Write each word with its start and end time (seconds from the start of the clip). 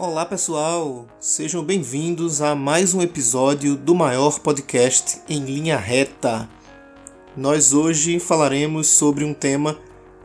Olá 0.00 0.24
pessoal, 0.24 1.08
sejam 1.18 1.60
bem-vindos 1.64 2.40
a 2.40 2.54
mais 2.54 2.94
um 2.94 3.02
episódio 3.02 3.74
do 3.74 3.96
maior 3.96 4.38
podcast 4.38 5.20
em 5.28 5.44
linha 5.44 5.76
reta. 5.76 6.48
Nós 7.36 7.72
hoje 7.72 8.20
falaremos 8.20 8.86
sobre 8.86 9.24
um 9.24 9.34
tema 9.34 9.76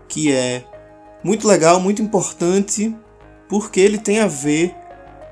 que 0.07 0.31
é 0.31 0.63
muito 1.23 1.47
legal, 1.47 1.79
muito 1.79 2.03
importante, 2.03 2.95
porque 3.49 3.79
ele 3.79 3.97
tem 3.97 4.19
a 4.19 4.27
ver 4.27 4.75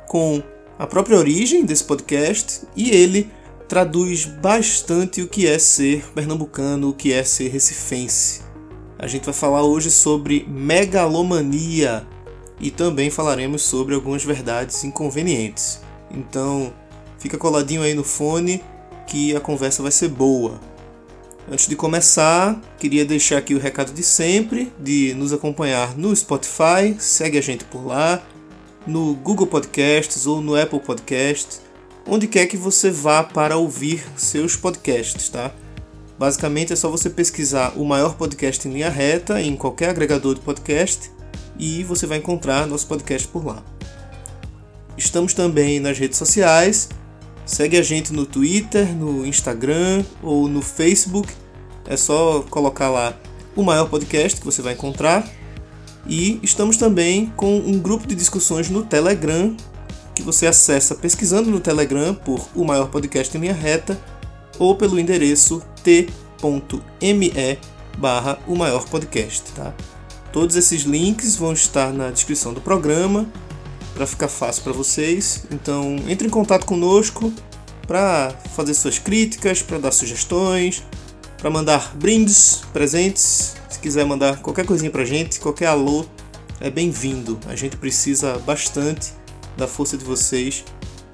com 0.07 0.41
a 0.79 0.87
própria 0.87 1.19
origem 1.19 1.63
desse 1.63 1.83
podcast 1.83 2.65
e 2.75 2.89
ele 2.89 3.29
traduz 3.67 4.25
bastante 4.25 5.21
o 5.21 5.27
que 5.27 5.45
é 5.45 5.59
ser 5.59 6.11
pernambucano, 6.15 6.89
o 6.89 6.93
que 6.95 7.13
é 7.13 7.23
ser 7.23 7.49
recifense. 7.49 8.41
A 8.97 9.05
gente 9.05 9.25
vai 9.25 9.35
falar 9.35 9.61
hoje 9.61 9.91
sobre 9.91 10.47
megalomania 10.49 12.07
e 12.61 12.71
também 12.71 13.09
falaremos 13.09 13.63
sobre 13.63 13.95
algumas 13.95 14.23
verdades 14.23 14.83
inconvenientes. 14.83 15.81
Então, 16.09 16.71
fica 17.17 17.37
coladinho 17.37 17.81
aí 17.81 17.93
no 17.93 18.03
fone 18.03 18.63
que 19.07 19.35
a 19.35 19.39
conversa 19.39 19.81
vai 19.81 19.91
ser 19.91 20.09
boa. 20.09 20.59
Antes 21.51 21.67
de 21.67 21.75
começar, 21.75 22.61
queria 22.77 23.03
deixar 23.03 23.39
aqui 23.39 23.55
o 23.55 23.59
recado 23.59 23.91
de 23.91 24.03
sempre 24.03 24.71
de 24.79 25.13
nos 25.15 25.33
acompanhar 25.33 25.97
no 25.97 26.15
Spotify, 26.15 26.95
segue 26.99 27.37
a 27.37 27.41
gente 27.41 27.65
por 27.65 27.85
lá, 27.85 28.21
no 28.85 29.15
Google 29.15 29.47
Podcasts 29.47 30.27
ou 30.27 30.39
no 30.39 30.55
Apple 30.55 30.79
Podcasts 30.79 31.61
onde 32.05 32.27
quer 32.27 32.47
que 32.47 32.57
você 32.57 32.89
vá 32.89 33.23
para 33.23 33.57
ouvir 33.57 34.03
seus 34.15 34.55
podcasts, 34.55 35.29
tá? 35.29 35.51
Basicamente 36.17 36.73
é 36.73 36.75
só 36.75 36.89
você 36.89 37.09
pesquisar 37.09 37.73
o 37.75 37.85
maior 37.85 38.15
podcast 38.15 38.67
em 38.67 38.73
linha 38.73 38.89
reta 38.89 39.41
em 39.41 39.55
qualquer 39.55 39.89
agregador 39.89 40.35
de 40.35 40.41
podcast 40.41 41.11
e 41.61 41.83
você 41.83 42.07
vai 42.07 42.17
encontrar 42.17 42.65
nosso 42.65 42.87
podcast 42.87 43.27
por 43.27 43.45
lá. 43.45 43.63
Estamos 44.97 45.35
também 45.35 45.79
nas 45.79 45.97
redes 45.97 46.17
sociais. 46.17 46.89
Segue 47.45 47.77
a 47.77 47.83
gente 47.83 48.11
no 48.11 48.25
Twitter, 48.25 48.93
no 48.95 49.25
Instagram 49.25 50.03
ou 50.23 50.47
no 50.47 50.61
Facebook. 50.61 51.31
É 51.87 51.95
só 51.95 52.41
colocar 52.49 52.89
lá 52.89 53.15
o 53.55 53.61
maior 53.61 53.87
podcast 53.87 54.39
que 54.39 54.45
você 54.45 54.61
vai 54.61 54.73
encontrar. 54.73 55.29
E 56.07 56.39
estamos 56.41 56.77
também 56.77 57.31
com 57.35 57.57
um 57.59 57.77
grupo 57.77 58.07
de 58.07 58.15
discussões 58.15 58.69
no 58.69 58.83
Telegram 58.83 59.55
que 60.15 60.23
você 60.23 60.47
acessa 60.47 60.95
pesquisando 60.95 61.51
no 61.51 61.59
Telegram 61.59 62.13
por 62.13 62.49
o 62.55 62.65
maior 62.65 62.89
podcast 62.89 63.37
em 63.37 63.41
linha 63.41 63.53
reta 63.53 63.99
ou 64.57 64.75
pelo 64.75 64.99
endereço 64.99 65.61
t.me 65.83 67.59
barra 67.97 68.39
o 68.47 68.55
maior 68.55 68.85
podcast, 68.85 69.43
tá? 69.53 69.73
Todos 70.31 70.55
esses 70.55 70.83
links 70.83 71.35
vão 71.35 71.53
estar 71.53 71.91
na 71.91 72.09
descrição 72.09 72.53
do 72.53 72.61
programa 72.61 73.27
para 73.93 74.07
ficar 74.07 74.27
fácil 74.27 74.63
para 74.63 74.73
vocês. 74.73 75.43
Então 75.51 75.97
entre 76.07 76.27
em 76.27 76.29
contato 76.29 76.65
conosco 76.65 77.31
para 77.85 78.33
fazer 78.55 78.73
suas 78.73 78.97
críticas, 78.97 79.61
para 79.61 79.77
dar 79.77 79.91
sugestões, 79.91 80.83
para 81.37 81.49
mandar 81.49 81.95
brindes, 81.95 82.61
presentes. 82.71 83.55
Se 83.69 83.79
quiser 83.79 84.05
mandar 84.05 84.41
qualquer 84.41 84.65
coisinha 84.65 84.91
para 84.91 85.03
gente, 85.03 85.39
qualquer 85.39 85.67
alô 85.67 86.05
é 86.59 86.69
bem-vindo. 86.69 87.39
A 87.47 87.55
gente 87.55 87.75
precisa 87.75 88.37
bastante 88.39 89.11
da 89.57 89.67
força 89.67 89.97
de 89.97 90.05
vocês 90.05 90.63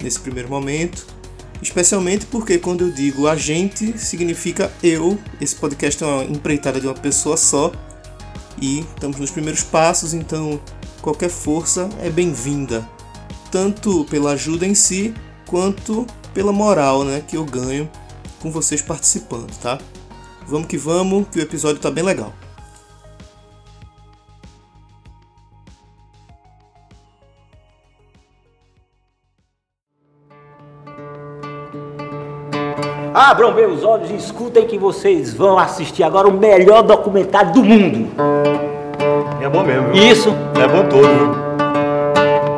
nesse 0.00 0.20
primeiro 0.20 0.48
momento. 0.48 1.06
Especialmente 1.60 2.26
porque 2.26 2.58
quando 2.58 2.84
eu 2.84 2.92
digo 2.92 3.26
a 3.26 3.34
gente, 3.34 3.98
significa 3.98 4.70
eu. 4.82 5.18
Esse 5.40 5.56
podcast 5.56 6.04
é 6.04 6.06
uma 6.06 6.24
empreitada 6.24 6.80
de 6.80 6.86
uma 6.86 6.94
pessoa 6.94 7.36
só. 7.36 7.72
E 8.60 8.80
estamos 8.80 9.18
nos 9.18 9.30
primeiros 9.30 9.62
passos, 9.62 10.12
então 10.14 10.60
qualquer 11.00 11.30
força 11.30 11.88
é 12.00 12.10
bem-vinda. 12.10 12.88
Tanto 13.50 14.04
pela 14.06 14.32
ajuda 14.32 14.66
em 14.66 14.74
si, 14.74 15.14
quanto 15.46 16.06
pela 16.34 16.52
moral 16.52 17.04
né, 17.04 17.22
que 17.26 17.36
eu 17.36 17.44
ganho 17.44 17.88
com 18.40 18.50
vocês 18.50 18.82
participando, 18.82 19.50
tá? 19.58 19.78
Vamos 20.46 20.68
que 20.68 20.76
vamos, 20.76 21.28
que 21.28 21.38
o 21.38 21.42
episódio 21.42 21.80
tá 21.80 21.90
bem 21.90 22.04
legal. 22.04 22.32
Abram 33.18 33.52
meus 33.52 33.82
olhos 33.82 34.12
e 34.12 34.14
escutem 34.14 34.64
que 34.64 34.78
vocês 34.78 35.34
vão 35.34 35.58
assistir 35.58 36.04
agora 36.04 36.28
o 36.28 36.32
melhor 36.32 36.84
documentário 36.84 37.52
do 37.52 37.64
mundo. 37.64 38.08
É 39.42 39.48
bom 39.48 39.64
mesmo. 39.64 39.92
Viu? 39.92 40.04
Isso. 40.04 40.32
É 40.54 40.68
bom 40.68 40.84
todo. 40.88 41.02
Viu? 41.02 41.34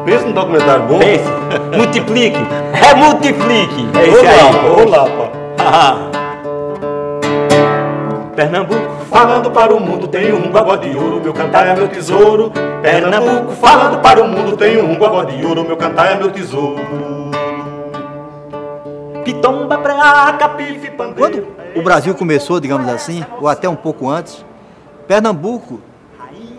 Pensa 0.05 0.27
num 0.27 0.33
documentário 0.33 0.83
bom. 0.83 0.99
Pense, 0.99 1.25
multiplique, 1.75 2.39
remultiplique. 2.75 3.89
É 3.99 4.07
isso 4.07 4.21
aí. 4.21 4.85
Olá, 4.85 5.07
pá. 5.57 5.97
Pernambuco 8.37 9.07
falando 9.11 9.51
para 9.51 9.75
o 9.75 9.81
mundo, 9.81 10.09
tenho 10.09 10.37
um 10.37 10.53
gogó 10.53 10.77
de 10.77 10.95
ouro, 10.95 11.23
meu 11.23 11.33
cantar 11.33 11.69
é 11.69 11.75
meu 11.75 11.89
tesouro. 11.89 12.53
Pernambuco 12.83 13.53
falando 13.53 13.99
para 14.03 14.23
o 14.23 14.29
mundo, 14.29 14.59
tenho 14.59 14.85
um 14.85 14.95
gogó 14.97 15.25
de 15.25 15.43
ouro, 15.43 15.65
meu 15.65 15.79
cantar 15.79 16.13
é 16.13 16.17
meu 16.17 16.31
tesouro. 16.31 17.31
Pitomba, 19.31 19.79
preaca, 19.79 20.49
pife, 20.49 20.91
Quando 20.91 21.47
o 21.77 21.83
Brasil 21.83 22.13
começou, 22.17 22.59
digamos 22.59 22.89
assim, 22.89 23.25
ou 23.41 23.47
até 23.47 23.69
um 23.69 23.77
pouco 23.77 24.09
antes, 24.09 24.45
Pernambuco 25.07 25.81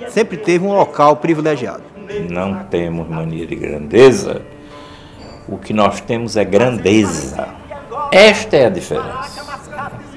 sempre 0.07 0.37
teve 0.37 0.65
um 0.65 0.73
local 0.73 1.17
privilegiado. 1.17 1.83
Não 2.29 2.63
temos 2.63 3.09
mania 3.09 3.45
de 3.45 3.55
grandeza, 3.55 4.41
o 5.49 5.57
que 5.57 5.73
nós 5.73 5.99
temos 5.99 6.37
é 6.37 6.45
grandeza. 6.45 7.49
Esta 8.09 8.55
é 8.55 8.65
a 8.67 8.69
diferença. 8.69 9.50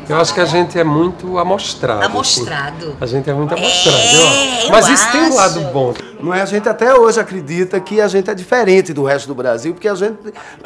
Eu 0.08 0.20
acho 0.20 0.34
que 0.34 0.40
a 0.40 0.44
gente 0.44 0.78
é 0.78 0.84
muito 0.84 1.38
amostrado. 1.38 2.04
Amostrado. 2.04 2.86
Assim. 2.86 2.96
A 3.00 3.06
gente 3.06 3.30
é 3.30 3.32
muito 3.32 3.54
amostrado. 3.54 3.96
É, 3.98 4.66
eu 4.66 4.70
Mas 4.70 4.88
eu 4.88 4.94
isso 4.94 5.12
tem 5.12 5.22
um 5.22 5.34
lado 5.34 5.60
acho. 5.60 5.68
bom. 5.70 5.94
Não 6.20 6.32
é? 6.32 6.42
A 6.42 6.46
gente 6.46 6.68
até 6.68 6.94
hoje 6.94 7.20
acredita 7.20 7.78
que 7.80 8.00
a 8.00 8.08
gente 8.08 8.30
é 8.30 8.34
diferente 8.34 8.92
do 8.92 9.04
resto 9.04 9.26
do 9.28 9.34
Brasil, 9.34 9.72
porque 9.74 9.88
a 9.88 9.94
gente 9.94 10.18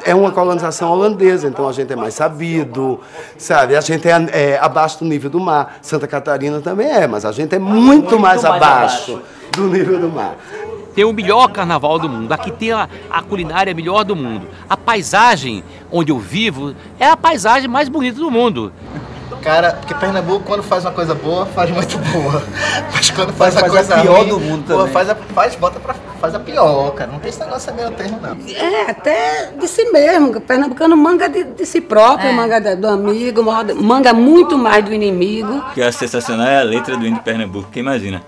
é 0.04 0.14
uma 0.14 0.30
colonização 0.30 0.90
holandesa, 0.92 1.48
então 1.48 1.68
a 1.68 1.72
gente 1.72 1.92
é 1.92 1.96
mais 1.96 2.14
sabido, 2.14 3.00
sabe? 3.36 3.76
A 3.76 3.80
gente 3.80 4.08
é, 4.08 4.28
é 4.32 4.58
abaixo 4.58 5.00
do 5.00 5.04
nível 5.04 5.30
do 5.30 5.40
mar. 5.40 5.78
Santa 5.82 6.06
Catarina 6.06 6.60
também 6.60 6.88
é, 6.88 7.06
mas 7.06 7.24
a 7.24 7.32
gente 7.32 7.54
é 7.54 7.58
muito, 7.58 8.18
mais, 8.18 8.42
mais 8.42 8.44
abaixo, 8.44 9.12
abaixo. 9.12 9.22
do 9.52 9.68
nível 9.68 10.00
do 10.00 10.08
mar. 10.08 10.36
tem 10.94 11.04
o 11.04 11.12
melhor 11.12 11.48
carnaval 11.48 11.98
do 11.98 12.08
mundo. 12.08 12.32
Aqui 12.32 12.50
tem 12.50 12.72
a, 12.72 12.88
a 13.10 13.22
culinária 13.22 13.72
melhor 13.74 14.04
do 14.04 14.14
mundo. 14.14 14.46
A 14.68 14.76
paisagem 14.76 15.62
onde 15.90 16.12
eu 16.12 16.18
vivo 16.18 16.74
é 16.98 17.06
a 17.08 17.16
paisagem 17.16 17.68
mais 17.68 17.88
bonita 17.88 18.18
do 18.18 18.30
mundo. 18.30 18.72
Cara, 19.42 19.72
porque 19.72 19.94
Pernambuco, 19.94 20.44
quando 20.44 20.62
faz 20.62 20.84
uma 20.84 20.90
coisa 20.92 21.14
boa, 21.14 21.46
faz 21.46 21.70
muito 21.70 21.96
boa. 22.12 22.42
Mas 22.92 23.10
quando 23.10 23.32
faz, 23.32 23.54
Faz 23.54 23.64
a 23.64 23.66
a 23.66 23.70
coisa 23.70 24.00
pior 24.02 24.18
ruim, 24.18 24.28
do 24.28 24.40
mundo 24.40 24.64
pô, 24.66 24.76
também. 24.78 24.92
Faz, 24.92 25.10
a, 25.10 25.14
faz, 25.14 25.54
bota 25.54 25.80
pra, 25.80 25.94
faz 26.20 26.34
a 26.34 26.40
pior, 26.40 26.90
cara. 26.92 27.10
Não 27.12 27.18
tem 27.18 27.30
esse 27.30 27.40
negócio 27.40 27.74
meio 27.74 27.90
termo, 27.92 28.18
não. 28.20 28.36
É, 28.54 28.90
até 28.90 29.52
de 29.58 29.68
si 29.68 29.84
mesmo. 29.90 30.32
que 30.32 30.38
O 30.38 30.40
pernambucano 30.40 30.96
manga 30.96 31.28
de, 31.28 31.44
de 31.44 31.64
si 31.64 31.80
próprio, 31.80 32.32
manga 32.32 32.60
da- 32.60 32.74
do 32.74 32.88
amigo, 32.88 33.42
manga 33.42 34.12
muito 34.12 34.58
mais 34.58 34.84
do 34.84 34.92
inimigo. 34.92 35.64
que 35.74 35.80
é 35.80 35.90
sensacional 35.92 36.46
é 36.46 36.60
a 36.60 36.64
letra 36.64 36.96
do 36.96 37.06
hino 37.06 37.16
de 37.16 37.22
Pernambuco, 37.22 37.64
porque 37.66 37.80
imagina, 37.80 38.22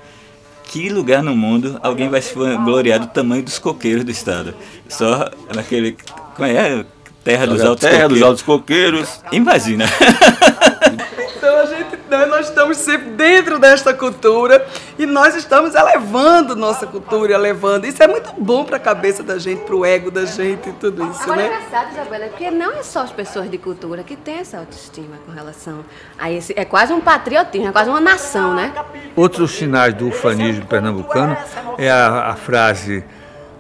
que 0.65 0.88
lugar 0.88 1.22
no 1.22 1.34
mundo 1.34 1.78
alguém 1.82 2.09
vai 2.09 2.22
se 2.22 2.32
gloriar 2.34 3.00
do 3.00 3.09
tamanho 3.09 3.43
dos 3.43 3.59
coqueiros 3.59 4.04
do 4.04 4.10
estado? 4.10 4.54
Só 4.88 5.28
naquele, 5.54 5.97
como 6.37 6.49
é? 6.49 6.84
Terra 7.22 7.47
dos 7.47 7.62
altos 7.62 7.81
Terra 7.87 8.09
dos 8.09 8.19
coqueiros. 8.19 8.22
altos 8.28 8.43
coqueiros. 8.43 9.20
Imagina. 9.32 9.84
Então 11.36 11.58
a 11.58 11.66
gente, 11.66 11.99
né, 12.08 12.26
nós 12.26 12.49
estamos 12.49 12.76
sempre 12.76 13.11
dentro 13.11 13.58
desta 13.58 13.93
cultura 13.93 14.67
e 14.99 15.06
nós 15.06 15.34
estamos 15.34 15.75
elevando 15.75 16.56
nossa 16.56 16.87
cultura, 16.87 17.34
elevando. 17.34 17.87
Isso 17.87 18.02
é 18.02 18.06
muito 18.06 18.32
bom 18.38 18.64
para 18.64 18.76
a 18.76 18.81
cabeça 18.81 19.22
da 19.22 19.38
gente, 19.38 19.64
para 19.64 19.75
o 19.75 19.84
ego 19.84 20.11
da 20.11 20.25
gente 20.25 20.69
e 20.69 20.72
tudo 20.72 21.05
isso, 21.11 21.22
Agora 21.22 21.43
é 21.43 21.49
né? 21.49 21.56
engraçado, 21.56 21.93
Isabela, 21.93 22.26
porque 22.28 22.50
não 22.50 22.72
é 22.72 22.82
só 22.82 23.00
as 23.00 23.12
pessoas 23.12 23.50
de 23.50 23.58
cultura 23.58 24.02
que 24.02 24.17
têm 24.17 24.38
essa 24.38 24.58
autoestima 24.58 25.17
com 25.26 25.32
relação 25.32 25.84
a 26.19 26.31
esse. 26.31 26.52
É 26.56 26.64
quase 26.64 26.93
um 26.93 27.00
patriotismo, 27.00 27.69
é 27.69 27.72
quase 27.72 27.90
uma 27.90 28.00
nação, 28.00 28.55
né? 28.55 28.72
Outros 29.17 29.52
sinais 29.52 29.94
do 29.94 30.08
ufanismo 30.08 30.67
pernambucano 30.67 31.37
é 31.78 31.90
a, 31.90 32.31
a 32.31 32.37
frase 32.37 33.05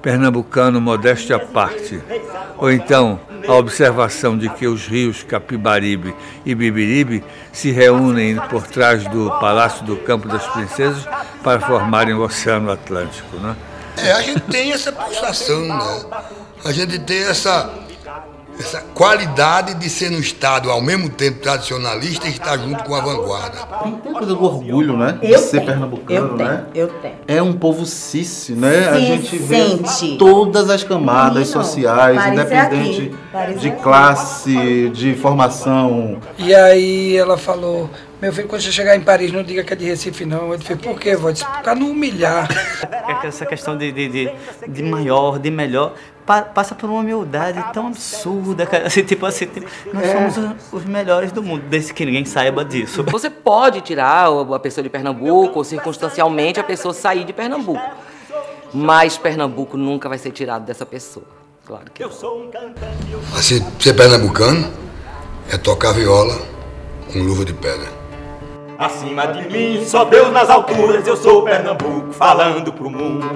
pernambucano 0.02 0.80
modéstia 0.80 1.36
à 1.36 1.38
parte. 1.38 2.02
Ou 2.56 2.70
então 2.70 3.20
a 3.46 3.54
observação 3.54 4.36
de 4.36 4.48
que 4.48 4.66
os 4.66 4.86
rios 4.86 5.22
Capibaribe 5.22 6.14
e 6.44 6.54
Bibiribe 6.54 7.24
se 7.52 7.70
reúnem 7.70 8.36
por 8.48 8.66
trás 8.66 9.04
do 9.08 9.30
Palácio 9.40 9.84
do 9.84 9.96
Campo 9.96 10.28
das 10.28 10.46
Princesas 10.48 11.06
para 11.42 11.60
formarem 11.60 12.14
o 12.14 12.22
Oceano 12.22 12.70
Atlântico. 12.70 13.36
Né? 13.36 13.56
É, 13.96 14.12
a 14.12 14.22
gente 14.22 14.40
tem 14.42 14.72
essa 14.72 14.92
pulsação, 14.92 15.66
né? 15.66 16.04
A 16.64 16.72
gente 16.72 16.98
tem 16.98 17.22
essa, 17.24 17.70
essa 18.60 18.80
qualidade 18.94 19.74
de 19.74 19.88
ser 19.90 20.10
um 20.10 20.20
Estado 20.20 20.70
ao 20.70 20.80
mesmo 20.80 21.08
tempo 21.08 21.40
tradicionalista 21.40 22.26
e 22.28 22.30
estar 22.30 22.58
junto 22.58 22.84
com 22.84 22.94
a 22.94 23.00
vanguarda. 23.00 23.58
Tem 24.02 24.12
a 24.12 24.12
coisa 24.12 24.34
do 24.34 24.44
orgulho, 24.44 24.96
né? 24.96 25.18
Eu 25.22 25.36
de 25.38 25.38
ser 25.38 25.50
tenho, 25.58 25.66
pernambucano, 25.66 26.18
eu 26.18 26.36
tenho, 26.36 26.48
né? 26.48 26.64
eu 26.74 26.88
tenho. 26.88 27.14
É 27.26 27.42
um 27.42 27.52
povo 27.52 27.84
cici, 27.86 28.52
né? 28.52 28.88
a 28.88 28.94
Se 28.94 29.00
gente 29.06 29.36
vê 29.38 29.76
sente. 29.86 30.16
todas 30.18 30.68
as 30.70 30.84
camadas 30.84 31.48
Menino, 31.48 31.64
sociais, 31.64 32.26
independente 32.26 33.14
de 33.58 33.68
aqui. 33.68 33.82
classe, 33.82 34.90
de 34.90 35.14
formação. 35.14 36.18
E 36.38 36.54
aí 36.54 37.16
ela 37.16 37.36
falou, 37.38 37.88
meu 38.20 38.32
filho, 38.32 38.48
quando 38.48 38.60
você 38.62 38.70
chegar 38.72 38.94
em 38.96 39.00
Paris, 39.00 39.32
não 39.32 39.42
diga 39.42 39.64
que 39.64 39.72
é 39.72 39.76
de 39.76 39.84
Recife, 39.86 40.24
não. 40.24 40.52
Eu 40.52 40.58
disse, 40.58 40.76
por 40.76 40.98
quê, 41.00 41.16
vó? 41.16 41.28
Eu 41.28 41.32
disse, 41.32 41.44
Pra 41.62 41.74
não 41.74 41.90
humilhar. 41.90 42.48
Essa 43.24 43.46
questão 43.46 43.76
de, 43.76 43.90
de, 43.92 44.08
de, 44.08 44.32
de 44.68 44.82
maior, 44.82 45.38
de 45.38 45.50
melhor, 45.50 45.94
pa- 46.26 46.42
passa 46.42 46.74
por 46.74 46.88
uma 46.90 47.00
humildade 47.00 47.62
tão 47.72 47.86
absurda, 47.88 48.66
cara. 48.66 48.86
Assim, 48.86 49.02
tipo 49.04 49.24
assim, 49.26 49.46
tipo, 49.46 49.66
nós 49.92 50.04
É. 50.04 50.12
somos 50.12 50.36
os, 50.70 50.72
os 50.80 50.84
melhores 50.84 51.32
do 51.32 51.42
mundo, 51.42 51.64
desde 51.68 51.92
que 51.94 52.04
ninguém 52.04 52.24
saiba 52.24 52.64
disso. 52.64 53.02
Você 53.04 53.30
pode 53.30 53.80
tirar 53.80 54.26
a 54.28 54.58
pessoa 54.58 54.82
de 54.82 54.88
Pernambuco 54.90 55.58
ou 55.58 55.64
circunstancialmente 55.64 56.60
a 56.60 56.64
pessoa 56.64 56.92
sair 56.94 57.24
de 57.24 57.32
Pernambuco. 57.32 57.80
Mas 58.72 59.16
Pernambuco 59.18 59.76
nunca 59.76 60.08
vai 60.08 60.18
ser 60.18 60.30
tirado 60.30 60.64
dessa 60.64 60.86
pessoa. 60.86 61.26
Claro 61.66 61.86
que 61.92 62.02
não. 62.02 62.10
Mas 63.32 63.44
ser, 63.44 63.62
ser 63.78 63.94
pernambucano 63.94 64.72
é 65.52 65.56
tocar 65.56 65.92
viola 65.92 66.40
com 67.12 67.18
luva 67.20 67.44
de 67.44 67.52
pedra. 67.52 67.99
Acima 68.80 69.26
de 69.26 69.46
mim, 69.50 69.84
só 69.84 70.06
Deus 70.06 70.32
nas 70.32 70.48
alturas, 70.48 71.06
eu 71.06 71.14
sou 71.14 71.44
Pernambuco, 71.44 72.14
falando 72.14 72.72
pro 72.72 72.88
mundo. 72.88 73.26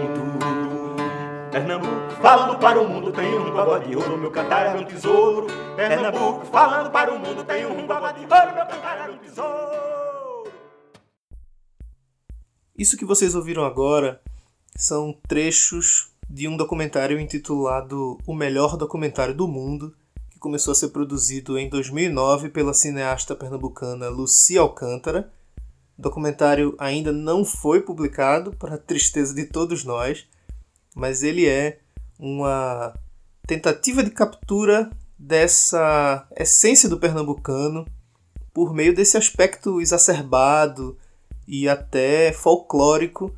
Pernambuco, 1.52 2.10
falando 2.22 2.58
para 2.58 2.80
o 2.80 2.88
mundo, 2.88 3.12
tem 3.12 3.38
um 3.38 3.50
guagua 3.50 3.78
de 3.78 3.94
ouro, 3.94 4.16
meu 4.16 4.30
cantar 4.30 4.68
era 4.68 4.78
um 4.78 4.86
tesouro. 4.86 5.48
Pernambuco, 5.76 6.46
falando 6.46 6.90
para 6.90 7.12
o 7.12 7.18
mundo, 7.18 7.44
tem 7.44 7.66
um 7.66 7.86
guagua 7.86 8.14
de 8.14 8.20
ouro, 8.20 8.54
meu 8.54 8.64
cantar 8.64 8.96
era 9.02 9.12
um 9.12 9.18
tesouro. 9.18 10.50
Isso 12.74 12.96
que 12.96 13.04
vocês 13.04 13.34
ouviram 13.34 13.66
agora 13.66 14.22
são 14.74 15.14
trechos 15.28 16.10
de 16.26 16.48
um 16.48 16.56
documentário 16.56 17.20
intitulado 17.20 18.16
O 18.26 18.34
Melhor 18.34 18.78
Documentário 18.78 19.34
do 19.34 19.46
Mundo, 19.46 19.94
começou 20.44 20.72
a 20.72 20.74
ser 20.74 20.88
produzido 20.88 21.56
em 21.58 21.70
2009 21.70 22.50
pela 22.50 22.74
cineasta 22.74 23.34
pernambucana 23.34 24.10
Lucia 24.10 24.60
Alcântara. 24.60 25.32
O 25.98 26.02
documentário 26.02 26.76
ainda 26.78 27.10
não 27.12 27.46
foi 27.46 27.80
publicado, 27.80 28.52
para 28.52 28.76
tristeza 28.76 29.34
de 29.34 29.46
todos 29.46 29.84
nós, 29.84 30.26
mas 30.94 31.22
ele 31.22 31.48
é 31.48 31.78
uma 32.18 32.92
tentativa 33.46 34.04
de 34.04 34.10
captura 34.10 34.90
dessa 35.18 36.28
essência 36.36 36.90
do 36.90 36.98
pernambucano 37.00 37.86
por 38.52 38.74
meio 38.74 38.94
desse 38.94 39.16
aspecto 39.16 39.80
exacerbado 39.80 40.98
e 41.48 41.66
até 41.70 42.34
folclórico 42.34 43.34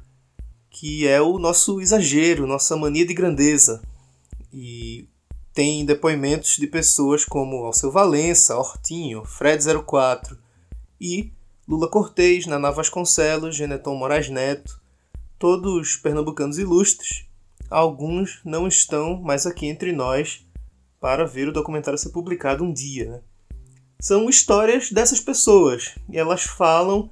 que 0.71 1.07
é 1.07 1.23
o 1.23 1.39
nosso 1.39 1.81
exagero, 1.81 2.49
nossa 2.49 2.77
mania 2.77 3.07
de 3.07 3.15
grandeza. 3.15 3.81
E 4.53 5.09
tem 5.57 5.87
depoimentos 5.87 6.59
de 6.59 6.67
pessoas 6.67 7.25
como 7.25 7.65
Alceu 7.65 7.91
Valença, 7.91 8.59
Hortinho, 8.59 9.23
Fred04 9.23 10.37
e 11.01 11.33
Lula 11.67 11.89
Cortez, 11.89 12.45
Naná 12.45 12.71
Vasconcelos, 12.71 13.57
Geneton 13.57 13.95
Moraes 13.95 14.29
Neto, 14.29 14.79
todos 15.39 15.97
pernambucanos 15.97 16.59
ilustres. 16.59 17.25
Alguns 17.71 18.43
não 18.45 18.69
estão 18.69 19.17
mais 19.17 19.47
aqui 19.47 19.67
entre 19.67 19.93
nós 19.93 20.47
para 21.01 21.25
ver 21.25 21.49
o 21.49 21.53
documentário 21.55 21.99
ser 21.99 22.11
publicado 22.11 22.63
um 22.63 22.71
dia. 22.71 23.13
Né? 23.13 23.21
São 23.99 24.29
histórias 24.29 24.93
dessas 24.93 25.21
pessoas 25.21 25.95
e 26.11 26.19
elas 26.19 26.43
falam 26.43 27.09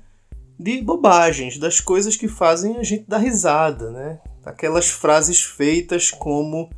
de 0.60 0.82
bobagens, 0.82 1.56
das 1.56 1.80
coisas 1.80 2.14
que 2.14 2.28
fazem 2.28 2.76
a 2.76 2.82
gente 2.82 3.08
dar 3.08 3.18
risada, 3.18 3.90
né? 3.90 4.20
Aquelas 4.44 4.90
frases 4.90 5.42
feitas 5.42 6.10
como 6.10 6.68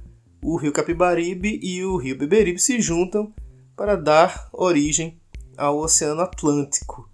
o 0.47 0.55
rio 0.55 0.73
Capibaribe 0.73 1.59
e 1.61 1.85
o 1.85 1.97
rio 1.97 2.17
Beberibe 2.17 2.61
se 2.61 2.81
juntam 2.81 3.35
para 3.75 3.97
dar 3.97 4.49
origem 4.53 5.21
ao 5.57 5.77
Oceano 5.79 6.21
Atlântico. 6.21 7.11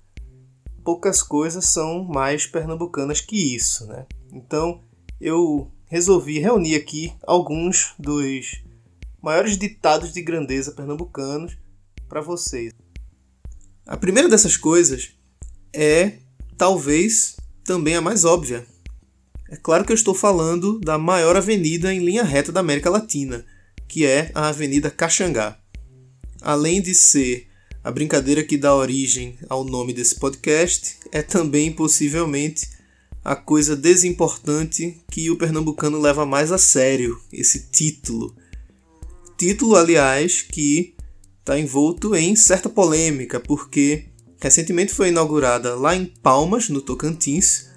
Poucas 0.84 1.23
coisas 1.23 1.64
são 1.64 2.05
mais 2.05 2.46
pernambucanas 2.46 3.23
que 3.23 3.56
isso, 3.56 3.87
né? 3.87 4.05
Então 4.31 4.82
eu 5.19 5.70
resolvi 5.87 6.40
reunir 6.40 6.75
aqui 6.75 7.11
alguns 7.26 7.94
dos 7.99 8.62
maiores 9.23 9.56
ditados 9.56 10.12
de 10.12 10.20
grandeza 10.20 10.73
pernambucanos 10.73 11.56
para 12.11 12.20
vocês. 12.20 12.75
A 13.87 13.96
primeira 13.96 14.29
dessas 14.29 14.58
coisas 14.58 15.14
é 15.73 16.19
talvez 16.58 17.37
também 17.64 17.96
a 17.96 18.02
mais 18.02 18.26
óbvia. 18.26 18.67
É 19.52 19.56
claro 19.56 19.84
que 19.84 19.93
eu 19.93 19.94
estou 19.94 20.14
falando 20.14 20.81
da 20.81 20.96
maior 20.96 21.37
avenida 21.37 21.93
em 21.93 22.02
linha 22.02 22.25
reta 22.25 22.50
da 22.50 22.60
América 22.60 22.88
Latina, 22.88 23.44
que 23.87 24.06
é 24.06 24.31
a 24.34 24.49
Avenida 24.49 24.90
Caxangá. 24.90 25.58
Além 26.40 26.81
de 26.81 26.94
ser 26.94 27.49
a 27.84 27.90
brincadeira 27.90 28.43
que 28.43 28.56
dá 28.56 28.75
origem 28.75 29.37
ao 29.50 29.62
nome 29.62 29.93
desse 29.93 30.14
podcast, 30.14 30.96
é 31.12 31.20
também 31.20 31.70
possivelmente 31.70 32.66
a 33.22 33.37
coisa 33.37 33.76
desimportante 33.76 34.99
que 35.10 35.31
o 35.31 35.37
pernambucano 35.37 36.00
leva 36.00 36.25
mais 36.25 36.50
a 36.50 36.56
sério, 36.56 37.20
esse 37.31 37.69
título. 37.70 38.34
Título, 39.37 39.76
aliás, 39.76 40.40
que 40.40 40.94
está 41.40 41.60
envolto 41.60 42.16
em 42.16 42.34
certa 42.34 42.70
polêmica, 42.70 43.38
porque 43.38 44.06
recentemente 44.40 44.94
foi 44.94 45.08
inaugurada 45.08 45.75
lá 45.75 45.94
em 45.94 46.06
Palmas, 46.06 46.70
no 46.70 46.81
Tocantins, 46.81 47.70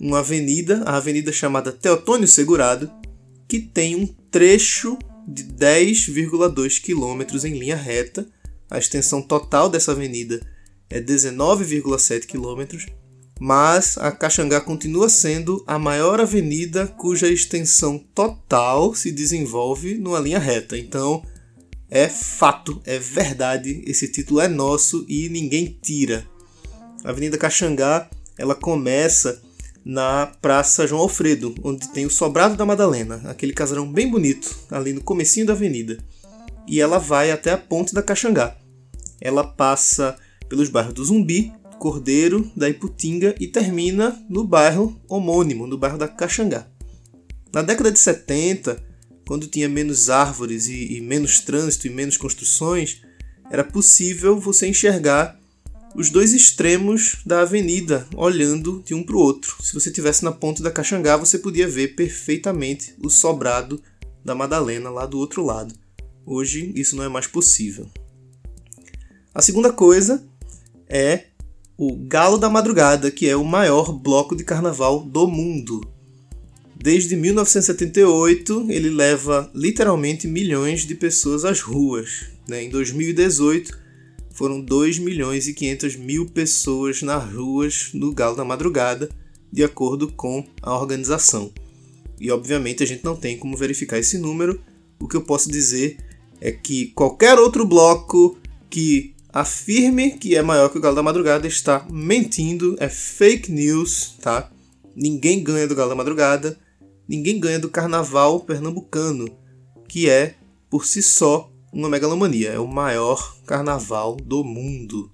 uma 0.00 0.20
avenida, 0.20 0.82
a 0.84 0.96
avenida 0.96 1.32
chamada 1.32 1.72
Teotônio 1.72 2.28
Segurado, 2.28 2.90
que 3.48 3.60
tem 3.60 3.94
um 3.94 4.06
trecho 4.30 4.98
de 5.26 5.44
10,2 5.44 6.80
km 6.80 7.46
em 7.46 7.58
linha 7.58 7.76
reta. 7.76 8.26
A 8.70 8.78
extensão 8.78 9.22
total 9.22 9.68
dessa 9.68 9.92
avenida 9.92 10.40
é 10.90 11.00
19,7 11.00 12.26
km, 12.26 12.90
mas 13.40 13.98
a 13.98 14.10
Caxangá 14.10 14.60
continua 14.60 15.08
sendo 15.08 15.62
a 15.66 15.78
maior 15.78 16.20
avenida 16.20 16.86
cuja 16.86 17.28
extensão 17.28 17.98
total 17.98 18.94
se 18.94 19.10
desenvolve 19.10 19.94
numa 19.94 20.20
linha 20.20 20.38
reta. 20.38 20.78
Então, 20.78 21.22
é 21.90 22.08
fato, 22.08 22.80
é 22.84 22.98
verdade, 22.98 23.82
esse 23.86 24.08
título 24.08 24.40
é 24.40 24.48
nosso 24.48 25.04
e 25.08 25.28
ninguém 25.28 25.78
tira. 25.80 26.26
A 27.04 27.10
Avenida 27.10 27.38
Caxangá, 27.38 28.08
ela 28.36 28.54
começa 28.54 29.42
na 29.84 30.26
Praça 30.40 30.86
João 30.86 31.02
Alfredo, 31.02 31.54
onde 31.62 31.88
tem 31.90 32.06
o 32.06 32.10
Sobrado 32.10 32.56
da 32.56 32.64
Madalena, 32.64 33.20
aquele 33.26 33.52
casarão 33.52 33.90
bem 33.90 34.10
bonito, 34.10 34.56
ali 34.70 34.92
no 34.92 35.02
comecinho 35.02 35.46
da 35.46 35.52
avenida. 35.52 35.98
E 36.66 36.80
ela 36.80 36.98
vai 36.98 37.30
até 37.30 37.52
a 37.52 37.58
Ponte 37.58 37.92
da 37.92 38.02
Caxangá. 38.02 38.56
Ela 39.20 39.44
passa 39.44 40.16
pelos 40.48 40.70
bairros 40.70 40.94
do 40.94 41.04
Zumbi, 41.04 41.52
Cordeiro, 41.78 42.50
da 42.56 42.68
Iputinga 42.68 43.34
e 43.38 43.46
termina 43.46 44.18
no 44.30 44.44
bairro 44.44 44.98
homônimo, 45.06 45.66
no 45.66 45.76
bairro 45.76 45.98
da 45.98 46.08
Caxangá. 46.08 46.66
Na 47.52 47.60
década 47.60 47.92
de 47.92 47.98
70, 47.98 48.82
quando 49.26 49.46
tinha 49.46 49.68
menos 49.68 50.08
árvores 50.08 50.66
e, 50.66 50.96
e, 50.96 51.00
menos 51.00 51.40
trânsito 51.40 51.86
e 51.86 51.90
menos 51.90 52.16
construções, 52.16 53.02
era 53.50 53.62
possível 53.62 54.40
você 54.40 54.66
enxergar 54.66 55.38
os 55.94 56.10
dois 56.10 56.32
extremos 56.32 57.18
da 57.24 57.42
avenida 57.42 58.06
olhando 58.16 58.82
de 58.84 58.94
um 58.94 59.02
para 59.02 59.16
o 59.16 59.20
outro. 59.20 59.56
Se 59.62 59.72
você 59.72 59.90
estivesse 59.90 60.24
na 60.24 60.32
ponte 60.32 60.62
da 60.62 60.70
Caxangá, 60.70 61.16
você 61.16 61.38
podia 61.38 61.68
ver 61.68 61.94
perfeitamente 61.94 62.94
o 63.02 63.08
sobrado 63.08 63.80
da 64.24 64.34
Madalena 64.34 64.90
lá 64.90 65.06
do 65.06 65.18
outro 65.18 65.44
lado. 65.44 65.74
Hoje 66.26 66.72
isso 66.74 66.96
não 66.96 67.04
é 67.04 67.08
mais 67.08 67.26
possível. 67.26 67.88
A 69.32 69.40
segunda 69.40 69.72
coisa 69.72 70.26
é 70.88 71.26
o 71.76 71.96
Galo 71.96 72.38
da 72.38 72.48
Madrugada, 72.48 73.10
que 73.10 73.28
é 73.28 73.36
o 73.36 73.44
maior 73.44 73.92
bloco 73.92 74.34
de 74.34 74.44
carnaval 74.44 75.00
do 75.04 75.26
mundo. 75.28 75.80
Desde 76.74 77.16
1978, 77.16 78.66
ele 78.68 78.90
leva 78.90 79.50
literalmente 79.54 80.26
milhões 80.26 80.86
de 80.86 80.94
pessoas 80.94 81.44
às 81.44 81.60
ruas. 81.60 82.26
Né? 82.48 82.64
Em 82.64 82.70
2018, 82.70 83.83
foram 84.34 84.60
2 84.60 84.98
milhões 84.98 85.48
e 85.48 85.54
500 85.54 85.96
mil 85.96 86.26
pessoas 86.26 87.00
nas 87.00 87.32
ruas 87.32 87.90
no 87.94 88.12
Galo 88.12 88.36
da 88.36 88.44
Madrugada, 88.44 89.08
de 89.50 89.64
acordo 89.64 90.12
com 90.12 90.44
a 90.60 90.76
organização. 90.76 91.50
E 92.20 92.30
obviamente 92.30 92.82
a 92.82 92.86
gente 92.86 93.04
não 93.04 93.16
tem 93.16 93.38
como 93.38 93.56
verificar 93.56 93.98
esse 93.98 94.18
número. 94.18 94.60
O 95.00 95.08
que 95.08 95.16
eu 95.16 95.22
posso 95.22 95.50
dizer 95.50 95.96
é 96.40 96.52
que 96.52 96.88
qualquer 96.88 97.38
outro 97.38 97.64
bloco 97.64 98.38
que 98.68 99.14
afirme 99.32 100.12
que 100.12 100.36
é 100.36 100.42
maior 100.42 100.68
que 100.68 100.76
o 100.76 100.80
Galo 100.80 100.96
da 100.96 101.02
Madrugada 101.02 101.46
está 101.46 101.86
mentindo, 101.90 102.76
é 102.78 102.88
fake 102.88 103.50
news, 103.50 104.16
tá? 104.20 104.50
Ninguém 104.94 105.42
ganha 105.42 105.66
do 105.66 105.74
Galo 105.74 105.88
da 105.88 105.96
Madrugada 105.96 106.58
ninguém 107.08 107.38
ganha 107.38 107.58
do 107.58 107.68
carnaval 107.68 108.40
pernambucano, 108.40 109.28
que 109.88 110.08
é, 110.08 110.34
por 110.68 110.84
si 110.84 111.02
só, 111.02 111.50
uma 111.74 111.88
megalomania, 111.88 112.50
é 112.50 112.58
o 112.58 112.68
maior 112.68 113.36
carnaval 113.44 114.14
do 114.16 114.44
mundo. 114.44 115.10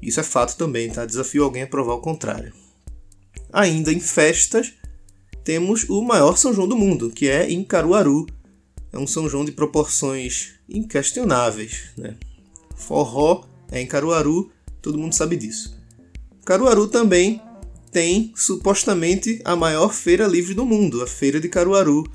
Isso 0.00 0.18
é 0.18 0.22
fato 0.22 0.56
também, 0.56 0.90
tá? 0.90 1.04
Desafio 1.04 1.44
alguém 1.44 1.62
a 1.62 1.66
provar 1.66 1.94
o 1.94 2.00
contrário. 2.00 2.54
Ainda 3.52 3.92
em 3.92 4.00
festas, 4.00 4.72
temos 5.44 5.84
o 5.90 6.00
maior 6.00 6.38
São 6.38 6.54
João 6.54 6.66
do 6.66 6.76
mundo, 6.76 7.10
que 7.10 7.28
é 7.28 7.50
em 7.50 7.62
Caruaru. 7.62 8.26
É 8.90 8.98
um 8.98 9.06
São 9.06 9.28
João 9.28 9.44
de 9.44 9.52
proporções 9.52 10.54
inquestionáveis, 10.68 11.90
né? 11.98 12.16
Forró 12.74 13.44
é 13.70 13.80
em 13.80 13.86
Caruaru, 13.86 14.50
todo 14.80 14.98
mundo 14.98 15.12
sabe 15.12 15.36
disso. 15.36 15.78
Caruaru 16.46 16.88
também 16.88 17.42
tem 17.92 18.32
supostamente 18.34 19.40
a 19.44 19.54
maior 19.54 19.92
feira 19.92 20.26
livre 20.26 20.54
do 20.54 20.64
mundo, 20.64 21.02
a 21.02 21.06
Feira 21.06 21.38
de 21.38 21.48
Caruaru, 21.48 22.10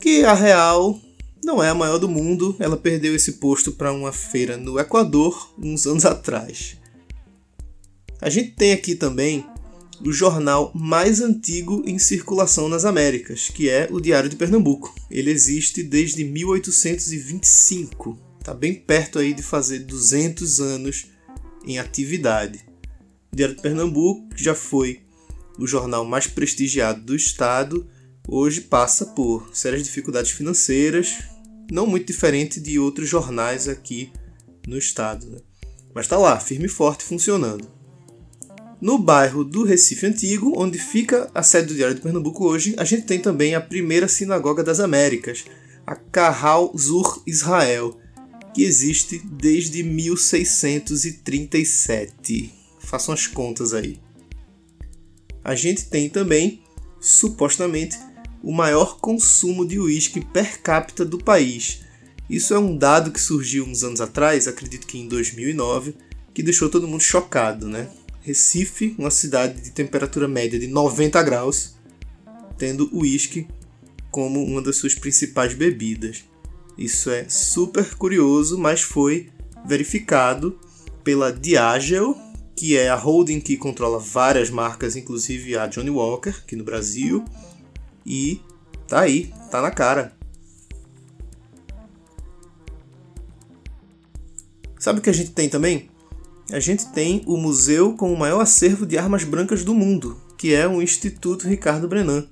que 0.00 0.24
a 0.24 0.34
real 0.34 1.00
não 1.44 1.62
é 1.62 1.68
a 1.68 1.74
maior 1.74 1.98
do 1.98 2.08
mundo, 2.08 2.56
ela 2.58 2.76
perdeu 2.76 3.14
esse 3.14 3.34
posto 3.34 3.72
para 3.72 3.92
uma 3.92 4.12
feira 4.12 4.56
no 4.56 4.78
Equador 4.78 5.54
uns 5.58 5.86
anos 5.86 6.04
atrás. 6.04 6.76
A 8.20 8.28
gente 8.28 8.50
tem 8.52 8.72
aqui 8.72 8.94
também 8.94 9.46
o 10.04 10.12
jornal 10.12 10.70
mais 10.74 11.20
antigo 11.20 11.82
em 11.86 11.98
circulação 11.98 12.68
nas 12.68 12.84
Américas, 12.84 13.48
que 13.48 13.68
é 13.68 13.88
o 13.90 14.00
Diário 14.00 14.28
de 14.28 14.36
Pernambuco. 14.36 14.94
Ele 15.10 15.30
existe 15.30 15.82
desde 15.82 16.24
1825, 16.24 18.18
está 18.40 18.54
bem 18.54 18.74
perto 18.74 19.18
aí 19.18 19.32
de 19.32 19.42
fazer 19.42 19.80
200 19.80 20.60
anos 20.60 21.06
em 21.64 21.78
atividade. 21.78 22.60
O 23.32 23.36
Diário 23.36 23.56
de 23.56 23.62
Pernambuco, 23.62 24.28
já 24.36 24.54
foi 24.54 25.00
o 25.58 25.66
jornal 25.66 26.04
mais 26.04 26.26
prestigiado 26.26 27.00
do 27.02 27.14
estado, 27.16 27.86
hoje 28.28 28.60
passa 28.60 29.06
por 29.06 29.48
sérias 29.54 29.82
dificuldades 29.82 30.30
financeiras, 30.30 31.16
não 31.72 31.86
muito 31.86 32.06
diferente 32.06 32.60
de 32.60 32.78
outros 32.78 33.08
jornais 33.08 33.66
aqui 33.66 34.12
no 34.66 34.76
estado. 34.76 35.26
Né? 35.26 35.38
Mas 35.94 36.04
está 36.04 36.18
lá, 36.18 36.38
firme 36.38 36.66
e 36.66 36.68
forte, 36.68 37.02
funcionando. 37.02 37.78
No 38.80 38.96
bairro 38.98 39.42
do 39.42 39.64
Recife 39.64 40.06
Antigo, 40.06 40.52
onde 40.56 40.78
fica 40.78 41.28
a 41.34 41.42
sede 41.42 41.66
do 41.68 41.74
Diário 41.74 41.96
de 41.96 42.00
Pernambuco 42.00 42.46
hoje, 42.46 42.76
a 42.78 42.84
gente 42.84 43.06
tem 43.06 43.18
também 43.18 43.56
a 43.56 43.60
primeira 43.60 44.06
sinagoga 44.06 44.62
das 44.62 44.78
Américas, 44.78 45.44
a 45.84 45.96
Kahal 45.96 46.72
Zur 46.76 47.20
Israel, 47.26 47.98
que 48.54 48.62
existe 48.62 49.20
desde 49.24 49.82
1637. 49.82 52.54
Façam 52.78 53.12
as 53.12 53.26
contas 53.26 53.74
aí. 53.74 53.98
A 55.42 55.56
gente 55.56 55.86
tem 55.86 56.08
também, 56.08 56.62
supostamente, 57.00 57.98
o 58.42 58.52
maior 58.52 58.98
consumo 58.98 59.66
de 59.66 59.78
uísque 59.78 60.20
per 60.20 60.60
capita 60.60 61.04
do 61.04 61.18
país. 61.18 61.80
Isso 62.28 62.52
é 62.52 62.58
um 62.58 62.76
dado 62.76 63.10
que 63.10 63.20
surgiu 63.20 63.64
uns 63.64 63.82
anos 63.82 64.00
atrás, 64.00 64.46
acredito 64.46 64.86
que 64.86 64.98
em 64.98 65.08
2009, 65.08 65.94
que 66.34 66.42
deixou 66.42 66.68
todo 66.68 66.86
mundo 66.86 67.02
chocado, 67.02 67.66
né? 67.66 67.88
Recife, 68.20 68.94
uma 68.98 69.10
cidade 69.10 69.60
de 69.60 69.70
temperatura 69.70 70.28
média 70.28 70.58
de 70.58 70.66
90 70.66 71.22
graus, 71.22 71.74
tendo 72.58 72.90
uísque 72.92 73.48
como 74.10 74.44
uma 74.44 74.60
das 74.60 74.76
suas 74.76 74.94
principais 74.94 75.54
bebidas. 75.54 76.24
Isso 76.76 77.10
é 77.10 77.28
super 77.28 77.94
curioso, 77.94 78.58
mas 78.58 78.82
foi 78.82 79.30
verificado 79.66 80.58
pela 81.02 81.32
Diageo, 81.32 82.16
que 82.54 82.76
é 82.76 82.88
a 82.88 82.94
holding 82.94 83.40
que 83.40 83.56
controla 83.56 83.98
várias 83.98 84.50
marcas, 84.50 84.96
inclusive 84.96 85.56
a 85.56 85.66
Johnny 85.66 85.90
Walker, 85.90 86.30
aqui 86.30 86.54
no 86.54 86.64
Brasil. 86.64 87.24
E 88.10 88.40
tá 88.88 89.00
aí, 89.00 89.34
tá 89.50 89.60
na 89.60 89.70
cara. 89.70 90.16
Sabe 94.78 95.00
o 95.00 95.02
que 95.02 95.10
a 95.10 95.12
gente 95.12 95.32
tem 95.32 95.50
também? 95.50 95.90
A 96.50 96.58
gente 96.58 96.90
tem 96.92 97.22
o 97.26 97.36
museu 97.36 97.92
com 97.92 98.10
o 98.10 98.18
maior 98.18 98.40
acervo 98.40 98.86
de 98.86 98.96
armas 98.96 99.24
brancas 99.24 99.62
do 99.62 99.74
mundo, 99.74 100.18
que 100.38 100.54
é 100.54 100.66
o 100.66 100.80
Instituto 100.80 101.46
Ricardo 101.46 101.86
Brenan. 101.86 102.26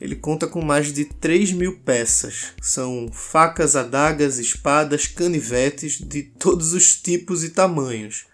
Ele 0.00 0.16
conta 0.16 0.46
com 0.46 0.64
mais 0.64 0.90
de 0.90 1.04
3 1.04 1.52
mil 1.52 1.78
peças. 1.80 2.54
São 2.62 3.10
facas, 3.12 3.76
adagas, 3.76 4.38
espadas, 4.38 5.06
canivetes 5.06 5.98
de 5.98 6.22
todos 6.22 6.72
os 6.72 6.96
tipos 6.96 7.44
e 7.44 7.50
tamanhos. 7.50 8.24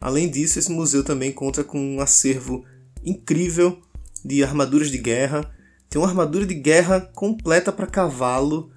Além 0.00 0.30
disso, 0.30 0.58
esse 0.58 0.72
museu 0.72 1.04
também 1.04 1.30
conta 1.30 1.62
com 1.62 1.78
um 1.78 2.00
acervo 2.00 2.64
incrível 3.04 3.82
de 4.24 4.42
armaduras 4.42 4.90
de 4.90 4.96
guerra. 4.96 5.53
Tem 5.94 6.02
uma 6.02 6.08
armadura 6.08 6.44
de 6.44 6.54
guerra 6.54 7.00
completa 7.00 7.70
para 7.70 7.86
cavalo 7.86 8.72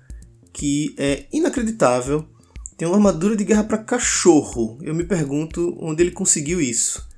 que 0.53 0.93
é 0.99 1.25
inacreditável. 1.33 2.29
Tem 2.77 2.87
uma 2.87 2.95
armadura 2.95 3.35
de 3.35 3.43
guerra 3.43 3.63
para 3.63 3.79
cachorro. 3.79 4.77
Eu 4.83 4.93
me 4.93 5.03
pergunto 5.03 5.75
onde 5.81 6.03
ele 6.03 6.11
conseguiu 6.11 6.61
isso. 6.61 7.09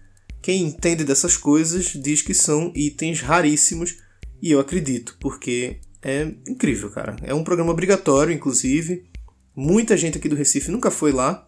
Quem 0.42 0.64
entende 0.64 1.04
dessas 1.04 1.36
coisas 1.36 1.88
diz 1.88 2.22
que 2.22 2.34
são 2.34 2.72
itens 2.74 3.20
raríssimos 3.20 3.98
e 4.42 4.52
eu 4.52 4.62
acredito, 4.62 5.18
porque 5.20 5.82
é 6.02 6.32
incrível, 6.48 6.90
cara. 6.92 7.18
É 7.22 7.34
um 7.34 7.44
programa 7.44 7.74
obrigatório, 7.74 8.34
inclusive. 8.34 9.04
Muita 9.54 9.98
gente 9.98 10.18
aqui 10.18 10.30
do 10.30 10.36
Recife 10.38 10.72
nunca 10.72 10.90
foi 10.90 11.12
lá 11.12 11.46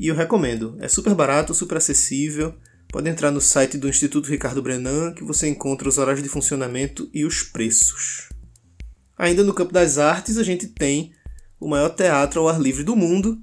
e 0.00 0.08
eu 0.08 0.14
recomendo. 0.14 0.74
É 0.80 0.88
super 0.88 1.14
barato, 1.14 1.52
super 1.52 1.76
acessível. 1.76 2.54
Pode 2.88 3.08
entrar 3.08 3.30
no 3.30 3.40
site 3.40 3.76
do 3.76 3.88
Instituto 3.88 4.28
Ricardo 4.28 4.62
Brenan 4.62 5.12
que 5.14 5.24
você 5.24 5.48
encontra 5.48 5.88
os 5.88 5.98
horários 5.98 6.22
de 6.22 6.28
funcionamento 6.28 7.08
e 7.12 7.24
os 7.24 7.42
preços. 7.42 8.28
Ainda 9.16 9.42
no 9.42 9.54
campo 9.54 9.72
das 9.72 9.98
artes, 9.98 10.38
a 10.38 10.42
gente 10.42 10.66
tem 10.68 11.12
o 11.58 11.68
maior 11.68 11.90
teatro 11.90 12.40
ao 12.40 12.48
ar 12.48 12.60
livre 12.60 12.84
do 12.84 12.96
mundo, 12.96 13.40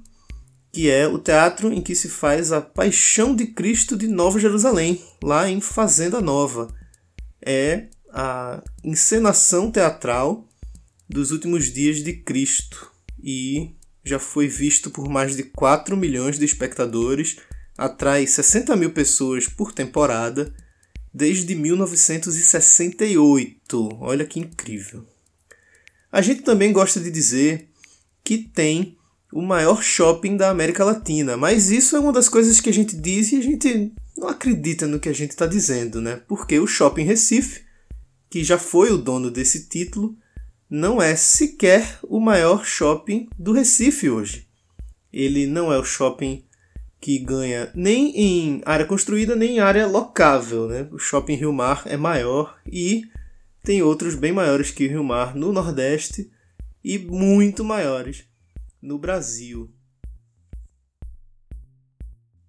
que 0.72 0.88
é 0.88 1.06
o 1.06 1.18
teatro 1.18 1.72
em 1.72 1.82
que 1.82 1.94
se 1.94 2.08
faz 2.08 2.52
a 2.52 2.60
Paixão 2.60 3.34
de 3.34 3.46
Cristo 3.46 3.96
de 3.96 4.08
Nova 4.08 4.38
Jerusalém, 4.38 5.02
lá 5.22 5.48
em 5.50 5.60
Fazenda 5.60 6.20
Nova. 6.20 6.72
É 7.44 7.88
a 8.10 8.62
encenação 8.84 9.70
teatral 9.70 10.46
dos 11.08 11.30
últimos 11.30 11.72
dias 11.72 12.02
de 12.02 12.12
Cristo 12.14 12.90
e 13.22 13.74
já 14.04 14.18
foi 14.18 14.48
visto 14.48 14.90
por 14.90 15.08
mais 15.08 15.36
de 15.36 15.44
4 15.44 15.96
milhões 15.96 16.38
de 16.38 16.44
espectadores, 16.44 17.36
atrai 17.76 18.26
60 18.26 18.74
mil 18.76 18.92
pessoas 18.92 19.48
por 19.48 19.72
temporada 19.72 20.54
desde 21.12 21.54
1968. 21.54 23.98
Olha 24.00 24.24
que 24.24 24.40
incrível. 24.40 25.06
A 26.10 26.20
gente 26.20 26.42
também 26.42 26.72
gosta 26.72 27.00
de 27.00 27.10
dizer 27.10 27.68
que 28.22 28.38
tem 28.38 28.98
o 29.32 29.40
maior 29.40 29.82
shopping 29.82 30.36
da 30.36 30.50
América 30.50 30.84
Latina, 30.84 31.36
mas 31.36 31.70
isso 31.70 31.96
é 31.96 31.98
uma 31.98 32.12
das 32.12 32.28
coisas 32.28 32.60
que 32.60 32.68
a 32.68 32.72
gente 32.72 32.94
diz 32.94 33.32
e 33.32 33.36
a 33.36 33.42
gente 33.42 33.92
não 34.16 34.28
acredita 34.28 34.86
no 34.86 35.00
que 35.00 35.08
a 35.08 35.14
gente 35.14 35.30
está 35.30 35.46
dizendo, 35.46 36.02
né? 36.02 36.20
Porque 36.28 36.58
o 36.58 36.66
Shopping 36.66 37.04
Recife, 37.04 37.62
que 38.28 38.44
já 38.44 38.58
foi 38.58 38.92
o 38.92 38.98
dono 38.98 39.30
desse 39.30 39.68
título, 39.68 40.14
não 40.68 41.00
é 41.00 41.16
sequer 41.16 41.98
o 42.02 42.20
maior 42.20 42.64
shopping 42.64 43.28
do 43.38 43.52
Recife 43.52 44.10
hoje. 44.10 44.46
Ele 45.12 45.46
não 45.46 45.72
é 45.72 45.78
o 45.78 45.84
shopping 45.84 46.44
que 47.02 47.18
ganha 47.18 47.68
nem 47.74 48.16
em 48.16 48.62
área 48.64 48.86
construída 48.86 49.34
nem 49.34 49.56
em 49.56 49.58
área 49.58 49.88
locável. 49.88 50.68
Né? 50.68 50.88
O 50.92 50.98
shopping 51.00 51.34
Rio 51.34 51.52
Mar 51.52 51.82
é 51.84 51.96
maior 51.96 52.56
e 52.64 53.02
tem 53.60 53.82
outros 53.82 54.14
bem 54.14 54.30
maiores 54.30 54.70
que 54.70 54.86
o 54.86 54.88
Rio 54.88 55.02
Mar 55.02 55.34
no 55.34 55.52
Nordeste 55.52 56.30
e 56.82 56.98
muito 57.00 57.64
maiores 57.64 58.24
no 58.80 58.98
Brasil. 58.98 59.68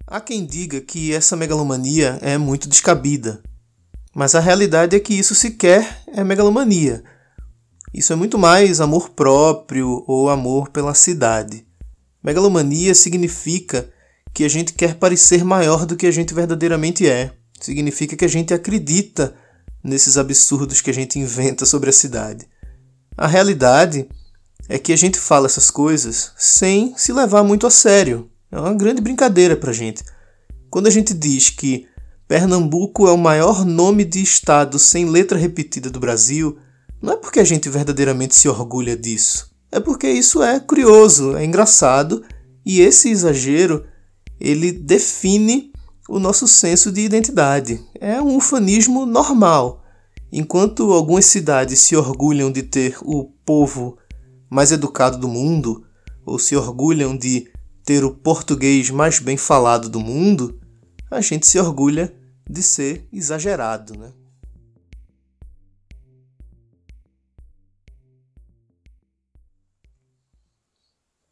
Há 0.05 0.21
quem 0.21 0.45
diga 0.45 0.79
que 0.79 1.11
essa 1.11 1.35
megalomania 1.35 2.19
é 2.21 2.37
muito 2.37 2.69
descabida, 2.69 3.41
mas 4.13 4.35
a 4.35 4.39
realidade 4.39 4.95
é 4.95 4.99
que 4.99 5.15
isso 5.15 5.33
sequer 5.33 6.03
é 6.07 6.23
megalomania. 6.23 7.03
Isso 7.91 8.13
é 8.13 8.15
muito 8.15 8.37
mais 8.37 8.79
amor 8.79 9.09
próprio 9.09 10.03
ou 10.07 10.29
amor 10.29 10.69
pela 10.69 10.93
cidade. 10.93 11.65
Megalomania 12.23 12.93
significa 12.93 13.91
que 14.33 14.43
a 14.43 14.49
gente 14.49 14.73
quer 14.73 14.95
parecer 14.95 15.43
maior 15.43 15.85
do 15.85 15.95
que 15.95 16.07
a 16.07 16.11
gente 16.11 16.33
verdadeiramente 16.33 17.07
é. 17.07 17.33
Significa 17.61 18.15
que 18.15 18.25
a 18.25 18.29
gente 18.29 18.53
acredita 18.53 19.35
nesses 19.83 20.17
absurdos 20.17 20.81
que 20.81 20.89
a 20.89 20.93
gente 20.93 21.19
inventa 21.19 21.65
sobre 21.65 21.89
a 21.89 21.93
cidade. 21.93 22.47
A 23.15 23.27
realidade 23.27 24.07
é 24.67 24.79
que 24.79 24.91
a 24.91 24.95
gente 24.95 25.19
fala 25.19 25.45
essas 25.45 25.69
coisas 25.69 26.31
sem 26.37 26.93
se 26.97 27.13
levar 27.13 27.43
muito 27.43 27.67
a 27.67 27.69
sério. 27.69 28.29
É 28.51 28.59
uma 28.59 28.73
grande 28.73 29.01
brincadeira 29.01 29.55
pra 29.55 29.73
gente. 29.73 30.03
Quando 30.69 30.87
a 30.87 30.89
gente 30.89 31.13
diz 31.13 31.49
que 31.49 31.87
Pernambuco 32.27 33.07
é 33.07 33.11
o 33.11 33.17
maior 33.17 33.65
nome 33.65 34.03
de 34.03 34.21
estado 34.23 34.79
sem 34.79 35.05
letra 35.05 35.37
repetida 35.37 35.89
do 35.89 35.99
Brasil, 35.99 36.57
não 37.01 37.13
é 37.13 37.17
porque 37.17 37.39
a 37.39 37.43
gente 37.43 37.69
verdadeiramente 37.69 38.35
se 38.35 38.47
orgulha 38.47 38.95
disso. 38.97 39.51
É 39.71 39.79
porque 39.79 40.07
isso 40.07 40.41
é 40.41 40.59
curioso, 40.59 41.35
é 41.35 41.43
engraçado 41.43 42.23
e 42.65 42.81
esse 42.81 43.09
exagero 43.09 43.85
ele 44.43 44.73
define 44.73 45.71
o 46.09 46.19
nosso 46.19 46.49
senso 46.49 46.91
de 46.91 46.99
identidade. 46.99 47.79
É 47.99 48.21
um 48.21 48.35
ufanismo 48.35 49.05
normal. 49.05 49.81
Enquanto 50.29 50.91
algumas 50.91 51.25
cidades 51.25 51.79
se 51.79 51.95
orgulham 51.95 52.51
de 52.51 52.61
ter 52.61 52.97
o 53.03 53.31
povo 53.45 53.97
mais 54.49 54.73
educado 54.73 55.17
do 55.17 55.29
mundo, 55.29 55.85
ou 56.25 56.37
se 56.37 56.57
orgulham 56.57 57.15
de 57.15 57.47
ter 57.85 58.03
o 58.03 58.11
português 58.11 58.89
mais 58.89 59.19
bem 59.19 59.37
falado 59.37 59.87
do 59.89 59.99
mundo, 59.99 60.59
a 61.09 61.21
gente 61.21 61.47
se 61.47 61.57
orgulha 61.57 62.13
de 62.49 62.61
ser 62.61 63.07
exagerado, 63.13 63.97
né? 63.97 64.11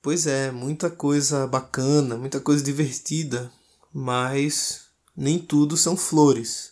Pois 0.02 0.26
é, 0.26 0.50
muita 0.50 0.90
coisa 0.90 1.46
bacana, 1.46 2.18
muita 2.18 2.40
coisa 2.40 2.64
divertida, 2.64 3.52
mas 3.94 4.86
nem 5.16 5.38
tudo 5.38 5.78
são 5.78 5.96
flores. 5.96 6.72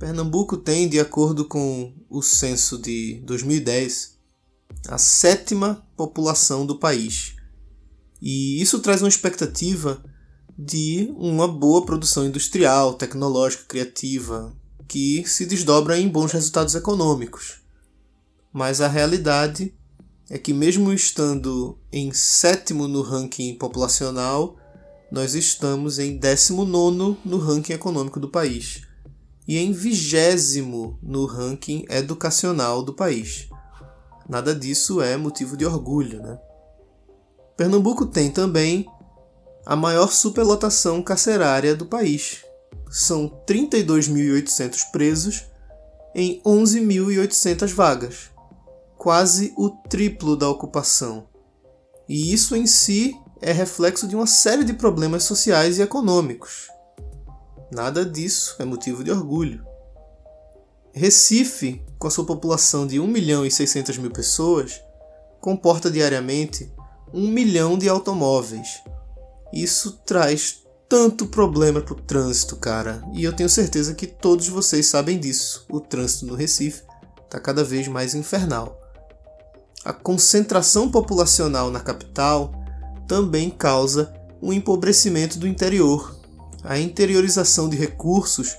Pernambuco 0.00 0.56
tem, 0.56 0.88
de 0.88 0.98
acordo 0.98 1.44
com 1.44 1.94
o 2.08 2.20
censo 2.22 2.76
de 2.76 3.20
2010, 3.24 4.18
a 4.88 4.98
sétima 4.98 5.86
população 5.96 6.66
do 6.66 6.76
país. 6.76 7.36
E 8.20 8.60
isso 8.60 8.80
traz 8.80 9.00
uma 9.00 9.08
expectativa 9.08 10.02
de 10.58 11.14
uma 11.16 11.46
boa 11.46 11.86
produção 11.86 12.26
industrial, 12.26 12.94
tecnológica, 12.94 13.64
criativa, 13.64 14.56
que 14.88 15.22
se 15.24 15.46
desdobra 15.46 15.96
em 15.96 16.08
bons 16.08 16.32
resultados 16.32 16.74
econômicos. 16.74 17.59
Mas 18.52 18.80
a 18.80 18.88
realidade 18.88 19.74
é 20.28 20.38
que, 20.38 20.52
mesmo 20.52 20.92
estando 20.92 21.78
em 21.92 22.12
sétimo 22.12 22.88
no 22.88 23.02
ranking 23.02 23.54
populacional, 23.54 24.56
nós 25.10 25.34
estamos 25.34 25.98
em 25.98 26.16
décimo 26.16 26.64
nono 26.64 27.16
no 27.24 27.38
ranking 27.38 27.72
econômico 27.72 28.20
do 28.20 28.28
país 28.28 28.82
e 29.46 29.58
em 29.58 29.72
vigésimo 29.72 30.96
no 31.02 31.26
ranking 31.26 31.84
educacional 31.88 32.82
do 32.82 32.94
país. 32.94 33.48
Nada 34.28 34.54
disso 34.54 35.02
é 35.02 35.16
motivo 35.16 35.56
de 35.56 35.66
orgulho, 35.66 36.22
né? 36.22 36.38
Pernambuco 37.56 38.06
tem 38.06 38.30
também 38.30 38.86
a 39.66 39.74
maior 39.74 40.12
superlotação 40.12 41.02
carcerária 41.02 41.74
do 41.74 41.84
país. 41.84 42.44
São 42.88 43.28
32.800 43.46 44.92
presos 44.92 45.44
em 46.14 46.40
11.800 46.42 47.74
vagas, 47.74 48.30
quase 49.00 49.54
o 49.56 49.70
triplo 49.70 50.36
da 50.36 50.46
ocupação. 50.46 51.26
E 52.06 52.34
isso 52.34 52.54
em 52.54 52.66
si 52.66 53.18
é 53.40 53.50
reflexo 53.50 54.06
de 54.06 54.14
uma 54.14 54.26
série 54.26 54.62
de 54.62 54.74
problemas 54.74 55.24
sociais 55.24 55.78
e 55.78 55.82
econômicos. 55.82 56.68
Nada 57.72 58.04
disso 58.04 58.56
é 58.58 58.64
motivo 58.66 59.02
de 59.02 59.10
orgulho. 59.10 59.64
Recife, 60.92 61.82
com 61.98 62.08
a 62.08 62.10
sua 62.10 62.26
população 62.26 62.86
de 62.86 63.00
1 63.00 63.06
milhão 63.06 63.46
e 63.46 63.50
600 63.50 63.96
mil 63.96 64.10
pessoas, 64.10 64.82
comporta 65.40 65.90
diariamente 65.90 66.70
1 67.14 67.26
milhão 67.26 67.78
de 67.78 67.88
automóveis. 67.88 68.82
Isso 69.50 69.92
traz 70.04 70.62
tanto 70.86 71.26
problema 71.26 71.80
para 71.80 71.94
o 71.94 72.02
trânsito, 72.02 72.54
cara. 72.54 73.02
E 73.14 73.24
eu 73.24 73.32
tenho 73.32 73.48
certeza 73.48 73.94
que 73.94 74.06
todos 74.06 74.46
vocês 74.46 74.84
sabem 74.84 75.18
disso. 75.18 75.64
O 75.70 75.80
trânsito 75.80 76.26
no 76.26 76.34
Recife 76.34 76.82
está 77.24 77.40
cada 77.40 77.64
vez 77.64 77.88
mais 77.88 78.14
infernal. 78.14 78.79
A 79.84 79.92
concentração 79.92 80.90
populacional 80.90 81.70
na 81.70 81.80
capital 81.80 82.52
também 83.08 83.50
causa 83.50 84.12
um 84.42 84.52
empobrecimento 84.52 85.38
do 85.38 85.46
interior, 85.46 86.20
a 86.62 86.78
interiorização 86.78 87.68
de 87.68 87.76
recursos 87.76 88.56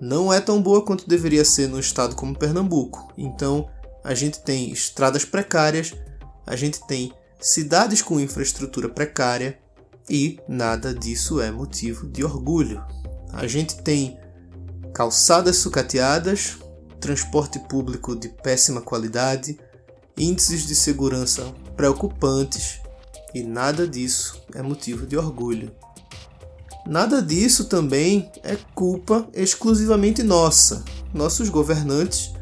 não 0.00 0.32
é 0.32 0.40
tão 0.40 0.62
boa 0.62 0.84
quanto 0.84 1.08
deveria 1.08 1.44
ser 1.44 1.68
no 1.68 1.78
estado 1.78 2.16
como 2.16 2.36
Pernambuco. 2.36 3.12
Então, 3.16 3.68
a 4.02 4.14
gente 4.14 4.40
tem 4.40 4.70
estradas 4.70 5.24
precárias, 5.24 5.94
a 6.46 6.56
gente 6.56 6.84
tem 6.86 7.12
cidades 7.40 8.00
com 8.00 8.18
infraestrutura 8.18 8.88
precária 8.88 9.58
e 10.08 10.40
nada 10.48 10.94
disso 10.94 11.40
é 11.40 11.50
motivo 11.50 12.08
de 12.08 12.24
orgulho. 12.24 12.82
A 13.32 13.46
gente 13.46 13.82
tem 13.82 14.18
calçadas 14.94 15.56
sucateadas, 15.56 16.58
transporte 17.00 17.58
público 17.58 18.16
de 18.16 18.28
péssima 18.28 18.80
qualidade, 18.80 19.58
índices 20.16 20.66
de 20.66 20.74
segurança 20.74 21.52
preocupantes 21.76 22.80
e 23.34 23.42
nada 23.42 23.88
disso 23.88 24.42
é 24.54 24.62
motivo 24.62 25.06
de 25.06 25.16
orgulho. 25.16 25.72
Nada 26.86 27.22
disso 27.22 27.64
também 27.64 28.30
é 28.42 28.56
culpa 28.74 29.28
exclusivamente 29.32 30.22
nossa. 30.22 30.84
Nossos 31.14 31.48
governantes 31.48 32.32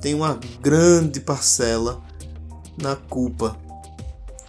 têm 0.00 0.14
uma 0.14 0.40
grande 0.60 1.20
parcela 1.20 2.02
na 2.80 2.96
culpa. 2.96 3.56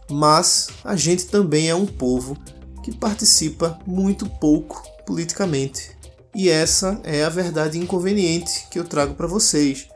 Mas 0.10 0.70
a 0.84 0.96
gente 0.96 1.26
também 1.26 1.70
é 1.70 1.76
um 1.76 1.86
povo 1.86 2.38
que 2.84 2.96
participa 2.96 3.78
muito 3.86 4.26
pouco 4.26 4.82
politicamente. 5.06 5.92
E 6.34 6.50
essa 6.50 7.00
é 7.04 7.24
a 7.24 7.30
verdade 7.30 7.78
inconveniente 7.78 8.68
que 8.72 8.80
eu 8.80 8.86
trago 8.86 9.16
para 9.16 9.28
vocês. 9.28 9.88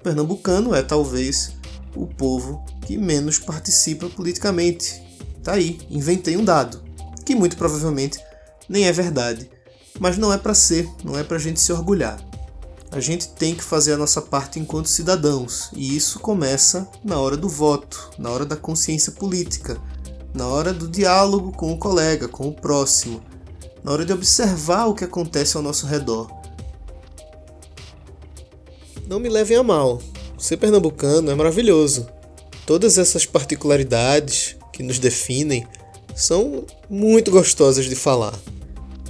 O 0.00 0.02
pernambucano 0.02 0.74
é 0.74 0.82
talvez 0.82 1.52
o 1.94 2.06
povo 2.06 2.64
que 2.86 2.96
menos 2.96 3.38
participa 3.38 4.08
politicamente. 4.08 5.02
Tá 5.42 5.52
aí, 5.52 5.80
inventei 5.90 6.36
um 6.36 6.44
dado, 6.44 6.82
que 7.24 7.34
muito 7.34 7.56
provavelmente 7.56 8.18
nem 8.68 8.86
é 8.86 8.92
verdade. 8.92 9.50
Mas 9.98 10.16
não 10.16 10.32
é 10.32 10.38
para 10.38 10.54
ser, 10.54 10.88
não 11.02 11.18
é 11.18 11.24
para 11.24 11.36
a 11.36 11.40
gente 11.40 11.60
se 11.60 11.72
orgulhar. 11.72 12.18
A 12.90 13.00
gente 13.00 13.28
tem 13.28 13.54
que 13.54 13.62
fazer 13.62 13.92
a 13.92 13.96
nossa 13.98 14.22
parte 14.22 14.58
enquanto 14.58 14.88
cidadãos, 14.88 15.70
e 15.74 15.96
isso 15.96 16.18
começa 16.20 16.88
na 17.04 17.18
hora 17.18 17.36
do 17.36 17.48
voto, 17.48 18.10
na 18.18 18.30
hora 18.30 18.46
da 18.46 18.56
consciência 18.56 19.12
política, 19.12 19.78
na 20.32 20.46
hora 20.46 20.72
do 20.72 20.88
diálogo 20.88 21.52
com 21.52 21.72
o 21.72 21.78
colega, 21.78 22.28
com 22.28 22.48
o 22.48 22.52
próximo, 22.52 23.22
na 23.84 23.92
hora 23.92 24.06
de 24.06 24.12
observar 24.12 24.86
o 24.86 24.94
que 24.94 25.04
acontece 25.04 25.56
ao 25.56 25.62
nosso 25.62 25.86
redor. 25.86 26.30
Não 29.06 29.20
me 29.20 29.28
levem 29.28 29.56
a 29.56 29.62
mal, 29.62 30.00
ser 30.38 30.56
pernambucano 30.56 31.30
é 31.30 31.34
maravilhoso. 31.34 32.08
Todas 32.64 32.98
essas 32.98 33.26
particularidades 33.26 34.56
que 34.72 34.82
nos 34.82 34.98
definem 34.98 35.66
são 36.14 36.64
muito 36.88 37.30
gostosas 37.30 37.86
de 37.86 37.94
falar. 37.94 38.38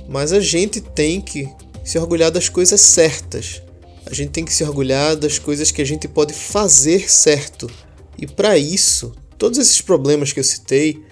Mas 0.09 0.33
a 0.33 0.41
gente 0.41 0.81
tem 0.81 1.21
que 1.21 1.49
se 1.85 1.99
orgulhar 1.99 2.31
das 2.31 2.49
coisas 2.49 2.81
certas. 2.81 3.63
A 4.07 4.15
gente 4.15 4.31
tem 4.31 4.45
que 4.45 4.55
se 4.55 4.65
orgulhar 4.65 5.17
das 5.17 5.39
coisas 5.39 5.71
que 5.71 5.83
a 5.83 5.85
gente 5.85 6.09
pode 6.09 6.33
fazer 6.33 7.11
certo. 7.11 7.71
E 8.17 8.27
para 8.27 8.57
isso, 8.57 9.13
todos 9.37 9.59
esses 9.59 9.81
problemas 9.81 10.33
que 10.33 10.41
eu 10.41 10.45
citei, 10.45 11.03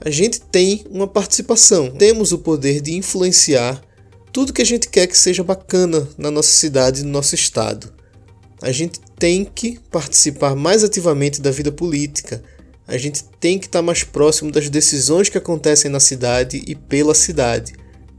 a 0.00 0.10
gente 0.10 0.40
tem 0.40 0.84
uma 0.90 1.06
participação. 1.06 1.90
Temos 1.90 2.32
o 2.32 2.38
poder 2.38 2.80
de 2.80 2.94
influenciar 2.96 3.80
tudo 4.32 4.52
que 4.52 4.62
a 4.62 4.66
gente 4.66 4.88
quer 4.88 5.06
que 5.06 5.18
seja 5.18 5.44
bacana 5.44 6.08
na 6.16 6.30
nossa 6.30 6.50
cidade, 6.50 7.04
no 7.04 7.10
nosso 7.10 7.34
estado. 7.34 7.92
A 8.62 8.72
gente 8.72 9.00
tem 9.18 9.44
que 9.44 9.78
participar 9.90 10.54
mais 10.54 10.84
ativamente 10.84 11.40
da 11.40 11.50
vida 11.50 11.72
política. 11.72 12.42
A 12.86 12.98
gente 12.98 13.24
tem 13.38 13.58
que 13.58 13.66
estar 13.66 13.82
mais 13.82 14.04
próximo 14.04 14.50
das 14.50 14.68
decisões 14.68 15.28
que 15.28 15.38
acontecem 15.38 15.90
na 15.90 16.00
cidade 16.00 16.62
e 16.66 16.74
pela 16.74 17.14
cidade. 17.14 17.72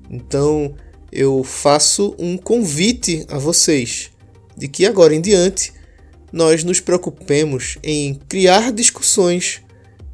Então 0.10 0.74
eu 1.12 1.44
faço 1.44 2.16
um 2.18 2.38
convite 2.38 3.26
a 3.30 3.38
vocês 3.38 4.12
de 4.58 4.68
que 4.68 4.86
agora 4.86 5.14
em 5.14 5.22
diante 5.22 5.74
nós 6.32 6.64
nos 6.64 6.80
preocupemos 6.80 7.78
em 7.84 8.16
criar 8.30 8.72
discussões 8.72 9.62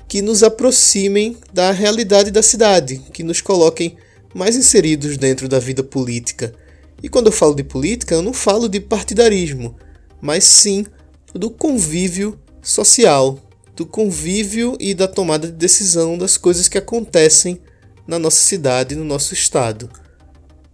que 0.07 0.21
nos 0.21 0.41
aproximem 0.41 1.37
da 1.53 1.71
realidade 1.71 2.31
da 2.31 2.41
cidade, 2.41 3.01
que 3.13 3.23
nos 3.23 3.41
coloquem 3.41 3.97
mais 4.33 4.55
inseridos 4.55 5.17
dentro 5.17 5.47
da 5.47 5.59
vida 5.59 5.83
política. 5.83 6.53
E 7.03 7.09
quando 7.09 7.27
eu 7.27 7.31
falo 7.31 7.53
de 7.53 7.63
política, 7.63 8.15
eu 8.15 8.21
não 8.21 8.33
falo 8.33 8.67
de 8.67 8.79
partidarismo, 8.79 9.75
mas 10.21 10.43
sim 10.43 10.85
do 11.33 11.49
convívio 11.49 12.39
social, 12.61 13.39
do 13.75 13.85
convívio 13.85 14.75
e 14.79 14.93
da 14.93 15.07
tomada 15.07 15.47
de 15.47 15.53
decisão 15.53 16.17
das 16.17 16.37
coisas 16.37 16.67
que 16.67 16.77
acontecem 16.77 17.59
na 18.07 18.17
nossa 18.17 18.43
cidade, 18.43 18.95
no 18.95 19.03
nosso 19.03 19.33
estado. 19.33 19.89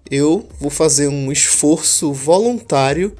Eu 0.09 0.47
vou 0.59 0.69
fazer 0.69 1.07
um 1.07 1.31
esforço 1.31 2.13
voluntário 2.13 3.15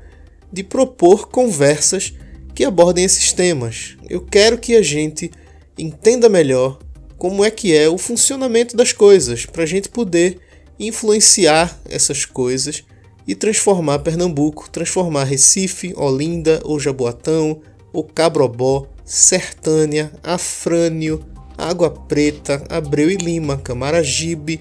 de 0.52 0.64
propor 0.64 1.28
conversas 1.30 2.14
que 2.54 2.64
abordem 2.64 3.04
esses 3.04 3.34
temas. 3.34 3.98
Eu 4.10 4.22
quero 4.22 4.58
que 4.58 4.76
a 4.76 4.82
gente 4.82 5.32
entenda 5.78 6.30
melhor 6.30 6.80
como 7.18 7.44
é 7.44 7.50
que 7.50 7.76
é 7.76 7.90
o 7.90 7.98
funcionamento 7.98 8.76
das 8.76 8.94
coisas, 8.94 9.46
para 9.46 9.64
a 9.64 9.66
gente 9.66 9.90
poder 9.90 10.40
influenciar 10.80 11.80
essas 11.90 12.26
coisas 12.26 12.84
e 13.28 13.36
transformar 13.36 14.00
Pernambuco, 14.00 14.70
transformar 14.70 15.24
Recife, 15.24 15.94
Olinda 15.96 16.62
ou 16.64 16.80
Jaboatão, 16.80 17.62
ou 17.92 18.04
Cabrobó, 18.04 18.88
Sertânia, 19.06 20.12
Afrânio, 20.24 21.24
Água 21.58 21.90
Preta, 21.90 22.64
Abreu 22.70 23.10
e 23.10 23.16
Lima, 23.16 23.58
Camaragibe, 23.58 24.60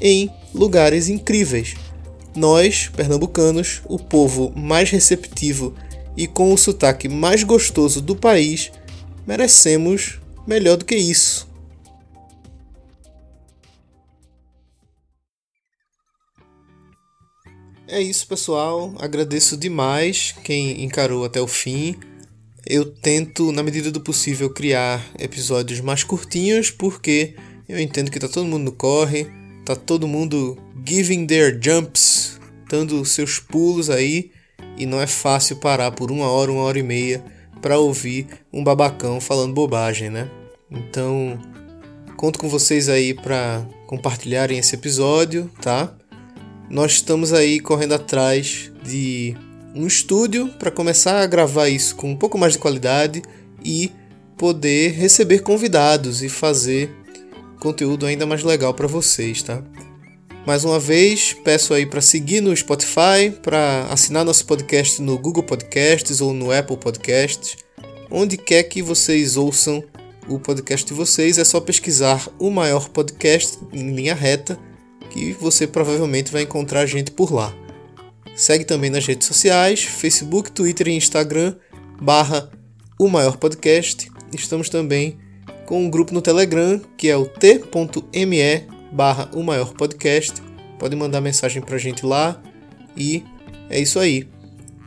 em 0.00 0.30
lugares 0.54 1.08
incríveis. 1.08 1.74
Nós, 2.36 2.88
pernambucanos, 2.94 3.80
o 3.86 3.98
povo 3.98 4.52
mais 4.54 4.90
receptivo 4.90 5.74
e 6.16 6.26
com 6.26 6.52
o 6.52 6.58
sotaque 6.58 7.08
mais 7.08 7.42
gostoso 7.42 8.00
do 8.00 8.14
país, 8.14 8.70
merecemos 9.26 10.20
melhor 10.46 10.76
do 10.76 10.84
que 10.84 10.96
isso. 10.96 11.47
É 17.90 18.02
isso, 18.02 18.26
pessoal. 18.26 18.94
Agradeço 18.98 19.56
demais 19.56 20.34
quem 20.44 20.84
encarou 20.84 21.24
até 21.24 21.40
o 21.40 21.46
fim. 21.46 21.96
Eu 22.66 22.84
tento, 22.84 23.50
na 23.50 23.62
medida 23.62 23.90
do 23.90 23.98
possível, 23.98 24.50
criar 24.50 25.02
episódios 25.18 25.80
mais 25.80 26.04
curtinhos, 26.04 26.70
porque 26.70 27.34
eu 27.66 27.80
entendo 27.80 28.10
que 28.10 28.20
tá 28.20 28.28
todo 28.28 28.46
mundo 28.46 28.64
no 28.64 28.72
corre, 28.72 29.26
tá 29.64 29.74
todo 29.74 30.06
mundo 30.06 30.58
giving 30.86 31.26
their 31.26 31.58
jumps, 31.58 32.38
dando 32.68 33.02
seus 33.06 33.38
pulos 33.38 33.88
aí, 33.88 34.32
e 34.76 34.84
não 34.84 35.00
é 35.00 35.06
fácil 35.06 35.56
parar 35.56 35.90
por 35.92 36.10
uma 36.10 36.26
hora, 36.28 36.52
uma 36.52 36.64
hora 36.64 36.78
e 36.78 36.82
meia 36.82 37.24
para 37.62 37.78
ouvir 37.78 38.26
um 38.52 38.62
babacão 38.62 39.18
falando 39.18 39.54
bobagem, 39.54 40.10
né? 40.10 40.30
Então, 40.70 41.38
conto 42.18 42.38
com 42.38 42.50
vocês 42.50 42.90
aí 42.90 43.14
para 43.14 43.66
compartilharem 43.86 44.58
esse 44.58 44.74
episódio, 44.74 45.50
tá? 45.62 45.97
Nós 46.70 46.92
estamos 46.92 47.32
aí 47.32 47.60
correndo 47.60 47.94
atrás 47.94 48.70
de 48.84 49.34
um 49.74 49.86
estúdio 49.86 50.48
para 50.58 50.70
começar 50.70 51.20
a 51.22 51.26
gravar 51.26 51.68
isso 51.68 51.96
com 51.96 52.10
um 52.10 52.16
pouco 52.16 52.36
mais 52.36 52.52
de 52.52 52.58
qualidade 52.58 53.22
e 53.64 53.90
poder 54.36 54.92
receber 54.92 55.40
convidados 55.40 56.22
e 56.22 56.28
fazer 56.28 56.90
conteúdo 57.58 58.04
ainda 58.04 58.26
mais 58.26 58.42
legal 58.42 58.74
para 58.74 58.86
vocês, 58.86 59.42
tá? 59.42 59.62
Mais 60.46 60.64
uma 60.64 60.78
vez, 60.78 61.34
peço 61.44 61.74
aí 61.74 61.84
para 61.84 62.00
seguir 62.00 62.40
no 62.40 62.56
Spotify, 62.56 63.30
para 63.42 63.86
assinar 63.90 64.24
nosso 64.24 64.46
podcast 64.46 65.00
no 65.02 65.18
Google 65.18 65.42
Podcasts 65.42 66.20
ou 66.20 66.32
no 66.32 66.52
Apple 66.52 66.76
Podcasts. 66.76 67.56
Onde 68.10 68.36
quer 68.36 68.62
que 68.62 68.82
vocês 68.82 69.36
ouçam 69.36 69.82
o 70.28 70.38
podcast 70.38 70.86
de 70.86 70.94
vocês, 70.94 71.38
é 71.38 71.44
só 71.44 71.60
pesquisar 71.60 72.28
o 72.38 72.50
maior 72.50 72.88
podcast 72.88 73.58
em 73.72 73.94
linha 73.94 74.14
reta, 74.14 74.58
que 75.10 75.32
você 75.32 75.66
provavelmente 75.66 76.32
vai 76.32 76.42
encontrar 76.42 76.80
a 76.80 76.86
gente 76.86 77.10
por 77.10 77.32
lá. 77.32 77.54
Segue 78.34 78.64
também 78.64 78.90
nas 78.90 79.06
redes 79.06 79.26
sociais, 79.26 79.82
Facebook, 79.82 80.52
Twitter 80.52 80.88
e 80.88 80.92
Instagram, 80.92 81.56
barra 82.00 82.50
o 82.98 83.08
maior 83.08 83.36
podcast. 83.36 84.10
Estamos 84.32 84.68
também 84.68 85.18
com 85.66 85.84
um 85.84 85.90
grupo 85.90 86.14
no 86.14 86.22
Telegram, 86.22 86.80
que 86.96 87.08
é 87.08 87.16
o 87.16 87.26
t.me 87.26 88.66
barra 88.92 89.30
o 89.34 89.42
maior 89.42 89.72
podcast. 89.74 90.40
Pode 90.78 90.94
mandar 90.96 91.20
mensagem 91.20 91.60
pra 91.60 91.78
gente 91.78 92.06
lá. 92.06 92.40
E 92.96 93.24
é 93.68 93.80
isso 93.80 93.98
aí. 93.98 94.28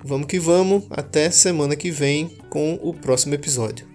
Vamos 0.04 0.28
que 0.28 0.40
vamos. 0.40 0.86
Até 0.90 1.30
semana 1.30 1.76
que 1.76 1.92
vem 1.92 2.38
com 2.50 2.80
o 2.82 2.94
próximo 2.94 3.36
episódio. 3.36 3.91